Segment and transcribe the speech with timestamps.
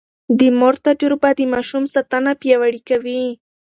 [0.39, 3.23] د مور تجربه د ماشوم ساتنه پياوړې کوي.